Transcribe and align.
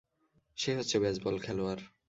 সে 0.57 0.71
হচ্ছে 0.77 0.95
বেসবল 0.99 1.35
খেলোয়াড়। 1.39 1.81